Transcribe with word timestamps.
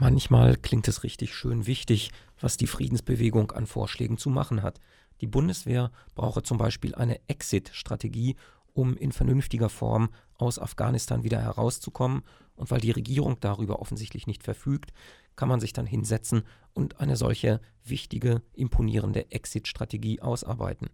Manchmal 0.00 0.56
klingt 0.56 0.86
es 0.86 1.02
richtig 1.02 1.34
schön 1.34 1.66
wichtig, 1.66 2.12
was 2.40 2.56
die 2.56 2.68
Friedensbewegung 2.68 3.50
an 3.50 3.66
Vorschlägen 3.66 4.16
zu 4.16 4.30
machen 4.30 4.62
hat. 4.62 4.80
Die 5.20 5.26
Bundeswehr 5.26 5.90
brauche 6.14 6.44
zum 6.44 6.56
Beispiel 6.56 6.94
eine 6.94 7.18
Exit-Strategie, 7.26 8.36
um 8.74 8.96
in 8.96 9.10
vernünftiger 9.10 9.68
Form 9.68 10.10
aus 10.36 10.60
Afghanistan 10.60 11.24
wieder 11.24 11.40
herauszukommen. 11.40 12.22
Und 12.54 12.70
weil 12.70 12.80
die 12.80 12.92
Regierung 12.92 13.40
darüber 13.40 13.80
offensichtlich 13.80 14.28
nicht 14.28 14.44
verfügt, 14.44 14.92
kann 15.34 15.48
man 15.48 15.58
sich 15.58 15.72
dann 15.72 15.86
hinsetzen 15.86 16.44
und 16.74 17.00
eine 17.00 17.16
solche 17.16 17.60
wichtige, 17.84 18.42
imponierende 18.54 19.32
Exit-Strategie 19.32 20.20
ausarbeiten. 20.20 20.90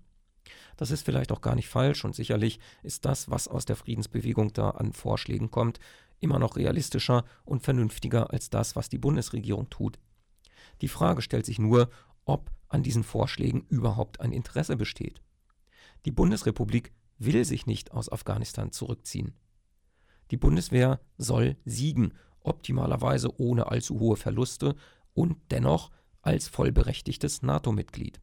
Das 0.76 0.90
ist 0.90 1.04
vielleicht 1.04 1.32
auch 1.32 1.40
gar 1.40 1.54
nicht 1.54 1.68
falsch 1.68 2.04
und 2.04 2.14
sicherlich 2.14 2.58
ist 2.82 3.04
das, 3.04 3.30
was 3.30 3.48
aus 3.48 3.64
der 3.64 3.76
Friedensbewegung 3.76 4.52
da 4.52 4.70
an 4.70 4.92
Vorschlägen 4.92 5.50
kommt, 5.50 5.78
immer 6.20 6.38
noch 6.38 6.56
realistischer 6.56 7.24
und 7.44 7.62
vernünftiger 7.62 8.30
als 8.32 8.50
das, 8.50 8.76
was 8.76 8.88
die 8.88 8.98
Bundesregierung 8.98 9.70
tut. 9.70 9.98
Die 10.80 10.88
Frage 10.88 11.22
stellt 11.22 11.46
sich 11.46 11.58
nur, 11.58 11.90
ob 12.24 12.50
an 12.68 12.82
diesen 12.82 13.04
Vorschlägen 13.04 13.66
überhaupt 13.68 14.20
ein 14.20 14.32
Interesse 14.32 14.76
besteht. 14.76 15.20
Die 16.04 16.10
Bundesrepublik 16.10 16.92
will 17.18 17.44
sich 17.44 17.66
nicht 17.66 17.92
aus 17.92 18.10
Afghanistan 18.10 18.72
zurückziehen. 18.72 19.34
Die 20.30 20.36
Bundeswehr 20.36 21.00
soll 21.16 21.56
siegen, 21.64 22.14
optimalerweise 22.40 23.40
ohne 23.40 23.70
allzu 23.70 24.00
hohe 24.00 24.16
Verluste 24.16 24.74
und 25.14 25.36
dennoch 25.50 25.90
als 26.22 26.48
vollberechtigtes 26.48 27.42
NATO-Mitglied. 27.42 28.20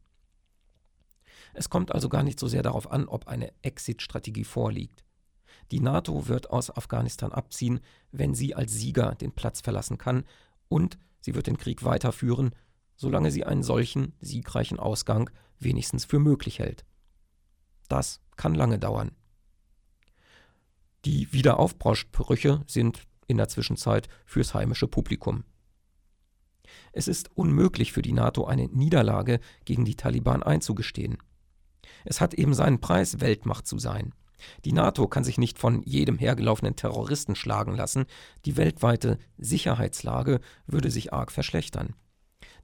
Es 1.54 1.70
kommt 1.70 1.92
also 1.92 2.08
gar 2.08 2.22
nicht 2.22 2.38
so 2.38 2.48
sehr 2.48 2.62
darauf 2.62 2.90
an, 2.90 3.06
ob 3.06 3.28
eine 3.28 3.52
Exit-Strategie 3.62 4.44
vorliegt. 4.44 5.04
Die 5.70 5.80
NATO 5.80 6.28
wird 6.28 6.50
aus 6.50 6.74
Afghanistan 6.74 7.32
abziehen, 7.32 7.80
wenn 8.10 8.34
sie 8.34 8.54
als 8.54 8.72
Sieger 8.72 9.14
den 9.14 9.32
Platz 9.32 9.60
verlassen 9.60 9.98
kann, 9.98 10.24
und 10.68 10.98
sie 11.20 11.34
wird 11.34 11.46
den 11.46 11.58
Krieg 11.58 11.84
weiterführen, 11.84 12.54
solange 12.96 13.30
sie 13.30 13.44
einen 13.44 13.62
solchen 13.62 14.14
siegreichen 14.20 14.78
Ausgang 14.78 15.30
wenigstens 15.58 16.04
für 16.04 16.18
möglich 16.18 16.58
hält. 16.58 16.84
Das 17.88 18.20
kann 18.36 18.54
lange 18.54 18.78
dauern. 18.78 19.12
Die 21.04 21.32
Wiederaufbausprüche 21.32 22.62
sind 22.66 23.02
in 23.26 23.36
der 23.36 23.48
Zwischenzeit 23.48 24.08
fürs 24.24 24.54
heimische 24.54 24.86
Publikum. 24.86 25.44
Es 26.92 27.08
ist 27.08 27.36
unmöglich 27.36 27.92
für 27.92 28.02
die 28.02 28.12
NATO 28.12 28.44
eine 28.44 28.66
Niederlage 28.68 29.40
gegen 29.64 29.84
die 29.84 29.96
Taliban 29.96 30.42
einzugestehen. 30.42 31.18
Es 32.04 32.20
hat 32.20 32.34
eben 32.34 32.54
seinen 32.54 32.80
Preis, 32.80 33.20
Weltmacht 33.20 33.66
zu 33.66 33.78
sein. 33.78 34.12
Die 34.64 34.72
NATO 34.72 35.06
kann 35.06 35.24
sich 35.24 35.38
nicht 35.38 35.58
von 35.58 35.82
jedem 35.82 36.18
hergelaufenen 36.18 36.76
Terroristen 36.76 37.34
schlagen 37.34 37.76
lassen, 37.76 38.06
die 38.44 38.56
weltweite 38.56 39.18
Sicherheitslage 39.38 40.40
würde 40.66 40.90
sich 40.90 41.12
arg 41.12 41.30
verschlechtern. 41.30 41.94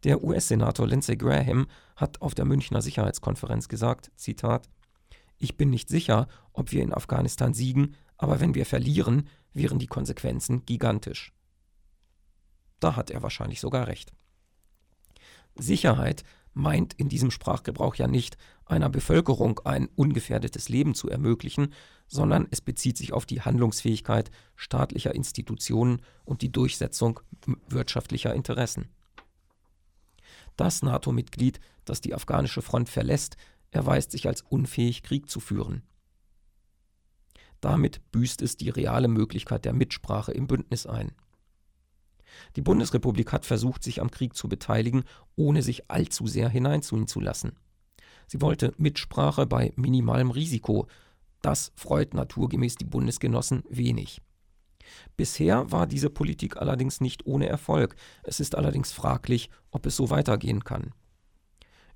Der 0.05 0.23
US-Senator 0.23 0.87
Lindsey 0.87 1.17
Graham 1.17 1.67
hat 1.97 2.21
auf 2.23 2.35
der 2.35 2.45
Münchner 2.45 2.83
Sicherheitskonferenz 2.83 3.69
gesagt, 3.69 4.11
Zitat, 4.17 4.69
Ich 5.39 5.57
bin 5.57 5.71
nicht 5.71 5.89
sicher, 5.89 6.29
ob 6.53 6.73
wir 6.73 6.83
in 6.83 6.93
Afghanistan 6.93 7.55
siegen, 7.55 7.95
aber 8.17 8.41
wenn 8.41 8.55
wir 8.55 8.67
verlieren, 8.67 9.29
wären 9.53 9.79
die 9.79 9.87
Konsequenzen 9.87 10.65
gigantisch. 10.67 11.33
Da 12.81 12.97
hat 12.97 13.11
er 13.11 13.23
wahrscheinlich 13.23 13.61
sogar 13.61 13.87
recht. 13.87 14.13
Sicherheit 15.57 16.23
meint 16.55 16.95
in 16.95 17.09
diesem 17.09 17.31
Sprachgebrauch 17.31 17.95
ja 17.95 18.07
nicht, 18.07 18.37
einer 18.65 18.89
Bevölkerung 18.89 19.61
ein 19.65 19.89
ungefährdetes 19.97 20.69
Leben 20.69 20.95
zu 20.95 21.09
ermöglichen, 21.09 21.73
sondern 22.07 22.47
es 22.51 22.61
bezieht 22.61 22.97
sich 22.97 23.13
auf 23.13 23.27
die 23.27 23.43
Handlungsfähigkeit 23.43 24.31
staatlicher 24.57 25.15
Institutionen 25.15 26.03
und 26.25 26.43
die 26.43 26.53
Durchsetzung 26.53 27.21
wirtschaftlicher 27.69 28.35
Interessen. 28.35 28.89
Das 30.57 30.83
NATO-Mitglied, 30.83 31.61
das 31.85 32.01
die 32.01 32.15
afghanische 32.15 32.63
Front 32.63 32.89
verlässt, 32.89 33.37
erweist 33.71 34.11
sich 34.11 34.27
als 34.27 34.43
unfähig, 34.43 35.03
Krieg 35.03 35.31
zu 35.31 35.41
führen. 35.41 35.83
Damit 37.61 38.01
büßt 38.13 38.43
es 38.43 38.57
die 38.57 38.71
reale 38.71 39.09
Möglichkeit 39.09 39.65
der 39.65 39.73
Mitsprache 39.73 40.33
im 40.33 40.47
Bündnis 40.47 40.87
ein. 40.87 41.13
Die 42.57 42.63
Bundesrepublik 42.63 43.33
hat 43.33 43.47
versucht, 43.47 43.83
sich 43.83 44.01
am 44.01 44.11
Krieg 44.11 44.35
zu 44.35 44.49
beteiligen, 44.49 45.05
ohne 45.37 45.63
sich 45.63 45.91
allzu 45.91 46.27
sehr 46.27 46.49
hineinziehen 46.49 47.07
zu 47.07 47.21
lassen. 47.21 47.53
Sie 48.27 48.41
wollte 48.41 48.73
Mitsprache 48.77 49.47
bei 49.47 49.73
minimalem 49.77 50.31
Risiko. 50.31 50.87
Das 51.43 51.73
freut 51.77 52.15
naturgemäß 52.15 52.77
die 52.77 52.85
Bundesgenossen 52.85 53.65
wenig. 53.69 54.21
Bisher 55.17 55.71
war 55.71 55.87
diese 55.87 56.11
Politik 56.11 56.57
allerdings 56.57 57.01
nicht 57.01 57.27
ohne 57.27 57.49
Erfolg. 57.49 57.97
Es 58.23 58.41
ist 58.41 58.55
allerdings 58.55 58.93
fraglich, 58.93 59.51
ob 59.71 59.87
es 59.87 59.97
so 59.97 60.11
weitergehen 60.11 60.65
kann. 60.65 60.93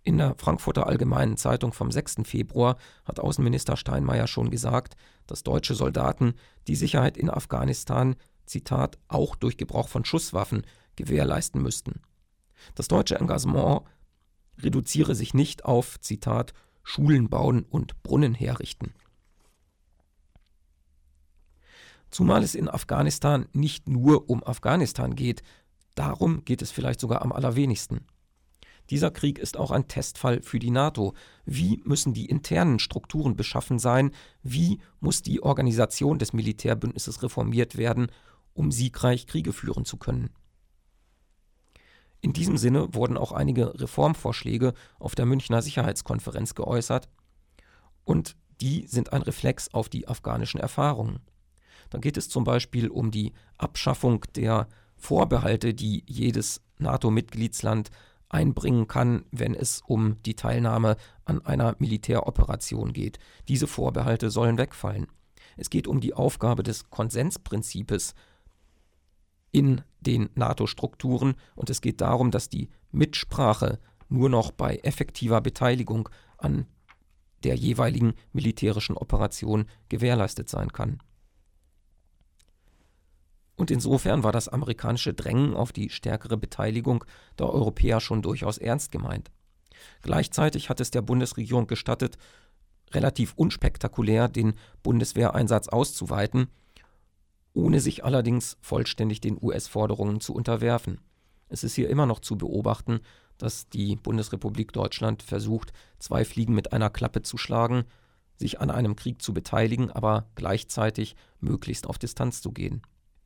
In 0.05 0.19
der 0.19 0.35
Frankfurter 0.37 0.89
Allgemeinen 0.89 1.37
Zeitung 1.37 1.73
vom 1.73 1.93
6. 1.93 2.23
Februar 2.25 2.77
hat 3.05 3.21
Außenminister 3.21 3.77
Steinmeier 3.77 4.27
schon 4.27 4.51
gesagt, 4.51 4.97
dass 5.29 5.45
deutsche 5.45 5.75
Soldaten 5.75 6.35
die 6.67 6.75
Sicherheit 6.75 7.17
in 7.17 7.31
Afghanistan 7.31 8.17
Zitat, 8.53 8.99
auch 9.09 9.35
durch 9.35 9.57
Gebrauch 9.57 9.89
von 9.89 10.05
Schusswaffen 10.05 10.65
gewährleisten 10.97 11.63
müssten. 11.63 12.03
Das 12.75 12.87
deutsche 12.87 13.19
Engagement 13.19 13.83
reduziere 14.59 15.15
sich 15.15 15.35
nicht 15.35 15.65
auf, 15.65 15.99
Zitat, 16.01 16.53
Schulen 16.83 17.29
bauen 17.29 17.65
und 17.69 18.03
Brunnen 18.03 18.35
herrichten. 18.35 18.93
Zumal 22.11 22.43
es 22.43 22.55
in 22.55 22.69
Afghanistan 22.69 23.47
nicht 23.53 23.89
nur 23.89 24.29
um 24.29 24.45
Afghanistan 24.45 25.17
geht, 25.17 25.43
darum 25.95 26.45
geht 26.45 26.61
es 26.61 26.71
vielleicht 26.71 27.01
sogar 27.01 27.23
am 27.23 27.33
allerwenigsten. 27.33 28.07
Dieser 28.91 29.11
Krieg 29.11 29.39
ist 29.39 29.57
auch 29.57 29.71
ein 29.71 29.89
Testfall 29.89 30.43
für 30.43 30.59
die 30.59 30.71
NATO. 30.71 31.15
Wie 31.47 31.81
müssen 31.85 32.13
die 32.13 32.27
internen 32.27 32.79
Strukturen 32.79 33.37
beschaffen 33.37 33.79
sein? 33.79 34.11
Wie 34.43 34.81
muss 35.01 35.23
die 35.23 35.43
Organisation 35.43 36.19
des 36.19 36.35
Militärbündnisses 36.35 37.23
reformiert 37.23 37.79
werden, 37.79 38.09
um 38.55 38.71
siegreich 38.71 39.27
Kriege 39.27 39.53
führen 39.53 39.85
zu 39.85 39.97
können. 39.97 40.31
In 42.21 42.33
diesem 42.33 42.57
Sinne 42.57 42.95
wurden 42.95 43.17
auch 43.17 43.33
einige 43.33 43.81
Reformvorschläge 43.81 44.75
auf 44.99 45.15
der 45.15 45.27
Münchner 45.27 45.61
Sicherheitskonferenz 45.61 46.55
geäußert 46.55 47.09
und 48.05 48.37
die 48.61 48.87
sind 48.87 49.13
ein 49.13 49.23
Reflex 49.23 49.75
auf 49.75 49.89
die 49.89 50.07
afghanischen 50.07 50.61
Erfahrungen. 50.61 51.21
Da 51.91 51.99
geht 51.99 52.17
es 52.17 52.29
zum 52.29 52.45
Beispiel 52.45 52.89
um 52.89 53.11
die 53.11 53.33
Abschaffung 53.59 54.25
der 54.37 54.69
Vorbehalte, 54.97 55.75
die 55.75 56.05
jedes 56.07 56.63
NATO-Mitgliedsland 56.79 57.91
einbringen 58.29 58.87
kann, 58.87 59.25
wenn 59.31 59.55
es 59.55 59.83
um 59.85 60.23
die 60.23 60.37
Teilnahme 60.37 60.97
an 61.25 61.45
einer 61.45 61.75
Militäroperation 61.79 62.93
geht. 62.93 63.19
Diese 63.49 63.67
Vorbehalte 63.67 64.31
sollen 64.31 64.59
wegfallen. 64.59 65.09
Es 65.57 65.71
geht 65.71 65.87
um 65.87 66.01
die 66.01 66.15
Aufgabe 66.15 66.63
des 66.63 66.89
Konsensprinzips 66.89 68.15
in 69.53 69.83
den 70.01 70.31
NATO-Strukturen 70.35 71.35
und 71.55 71.71
es 71.71 71.81
geht 71.81 72.01
darum, 72.01 72.31
dass 72.31 72.49
die 72.49 72.71
Mitsprache 72.91 73.79
nur 74.09 74.29
noch 74.29 74.51
bei 74.51 74.77
effektiver 74.79 75.41
Beteiligung 75.41 76.09
an 76.39 76.67
der 77.45 77.55
jeweiligen 77.55 78.15
militärischen 78.33 78.97
Operation 78.97 79.67
gewährleistet 79.89 80.49
sein 80.49 80.73
kann. 80.73 80.99
Und 83.57 83.71
insofern 83.71 84.25
war 84.25 84.33
das 84.33 84.49
amerikanische 84.49 85.15
Drängen 85.15 85.55
auf 85.55 85.73
die 85.73 85.91
stärkere 85.91 86.37
Beteiligung 86.37 87.05
der 87.39 87.49
Europäer 87.49 88.01
schon 88.01 88.23
durchaus 88.23 88.59
ernst 88.59 88.91
gemeint. 88.91 89.31
Gleichzeitig 90.03 90.69
hat 90.69 90.81
es 90.81 90.91
der 90.91 91.03
Bundesregierung 91.03 91.67
gestattet, 91.67 92.17
relativ 92.93 93.35
unspektakulär 93.37 94.29
den 94.29 94.55
Bundeswehreinsatz 94.83 95.69
auszuweiten 95.69 96.49
ohne 97.55 97.81
sich 97.81 98.05
allerdings 98.05 98.57
vollständig 98.61 99.21
den 99.21 99.39
US-Forderungen 99.41 100.21
zu 100.21 100.35
unterwerfen. 100.35 101.01
Es 101.49 101.65
ist 101.65 101.75
hier 101.75 101.91
immer 101.91 102.07
noch 102.07 102.21
zu 102.21 102.37
beobachten, 102.37 103.01
dass 103.39 103.69
die 103.69 103.97
Bundesrepublik 103.97 104.73
Deutschland 104.73 105.23
versucht, 105.23 105.73
zwei 105.99 106.25
Fliegen 106.25 106.55
mit 106.55 106.73
einer 106.73 106.91
Klappe 106.91 107.23
zu 107.23 107.37
schlagen, 107.37 107.85
sich 108.37 108.61
an 108.61 108.71
einem 108.71 108.97
Krieg 108.97 109.21
zu 109.21 109.35
beteiligen, 109.35 109.91
aber 109.91 110.27
gleichzeitig 110.35 111.17
möglichst 111.41 111.87
auf 111.87 111.99
Distanz 111.99 112.41
zu 112.41 112.53
gehen. 112.53 112.83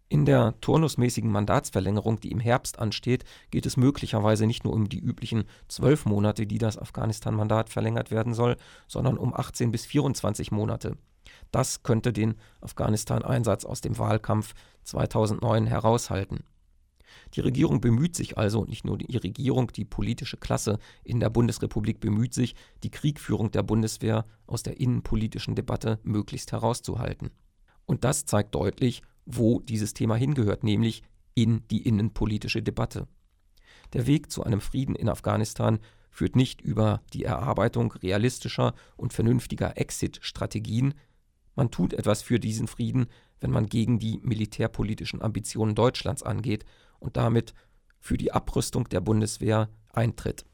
In 0.09 0.25
der 0.25 0.55
turnusmäßigen 0.61 1.31
Mandatsverlängerung, 1.31 2.21
die 2.21 2.31
im 2.31 2.39
Herbst 2.39 2.79
ansteht, 2.79 3.25
geht 3.51 3.67
es 3.67 3.77
möglicherweise 3.77 4.47
nicht 4.47 4.63
nur 4.63 4.73
um 4.73 4.89
die 4.89 5.01
üblichen 5.01 5.45
zwölf 5.67 6.07
Monate, 6.07 6.47
die 6.47 6.59
das 6.59 6.79
Afghanistan-Mandat 6.79 7.71
verlängert 7.71 8.13
werden 8.13 8.33
soll, 8.33 8.57
sondern 8.87 9.19
um 9.19 9.35
18 9.35 9.73
bis 9.73 9.85
24 9.85 10.53
Monate. 10.53 10.97
Das 11.51 11.83
könnte 11.83 12.13
den 12.13 12.37
Afghanistan-Einsatz 12.61 13.65
aus 13.65 13.81
dem 13.81 13.99
Wahlkampf 13.99 14.55
2009 14.85 15.67
heraushalten. 15.67 16.45
Die 17.35 17.41
Regierung 17.41 17.81
bemüht 17.81 18.15
sich 18.15 18.39
also, 18.39 18.65
nicht 18.65 18.85
nur 18.85 18.99
die 18.99 19.17
Regierung, 19.17 19.73
die 19.73 19.85
politische 19.85 20.37
Klasse 20.37 20.79
in 21.03 21.19
der 21.19 21.31
Bundesrepublik 21.31 21.99
bemüht 21.99 22.35
sich, 22.35 22.55
die 22.85 22.91
Kriegführung 22.91 23.51
der 23.51 23.65
Bundeswehr 23.65 24.25
aus 24.47 24.63
der 24.63 24.79
innenpolitischen 24.79 25.57
Debatte 25.57 25.99
möglichst 26.05 26.53
herauszuhalten. 26.53 27.31
Und 27.87 28.05
das 28.05 28.25
zeigt 28.25 28.55
deutlich, 28.55 29.03
wo 29.27 29.61
dieses 29.61 29.93
Thema 29.93 30.17
hingehört, 30.17 30.65
nämlich 30.65 31.03
in 31.35 31.67
die 31.69 31.87
innenpolitische 31.87 32.63
Debatte. 32.63 33.07
Der 33.93 34.07
Weg 34.07 34.33
zu 34.33 34.43
einem 34.43 34.61
Frieden 34.61 34.95
in 34.95 35.09
Afghanistan 35.09 35.79
führt 36.11 36.35
nicht 36.35 36.63
über 36.63 37.03
die 37.13 37.25
Erarbeitung 37.25 37.93
realistischer 37.93 38.75
und 38.97 39.13
vernünftiger 39.13 39.77
Exit-Strategien, 39.77 40.95
man 41.57 41.71
tut 41.71 41.95
etwas 41.95 42.23
für 42.23 42.39
diesen 42.39 42.69
Frieden, 42.69 43.07
wenn 43.41 43.51
man 43.51 43.67
gegen 43.67 43.99
die 43.99 44.21
militärpolitischen 44.23 45.23
Ambitionen 45.23 45.75
Deutschlands 45.75 46.23
angeht 46.23 46.65
und 47.01 47.17
damit 47.17 47.55
für 47.99 48.19
die 48.19 48.31
Abrüstung 48.31 48.89
der 48.89 49.01
Bundeswehr 49.01 49.71
eintritt. 49.93 50.45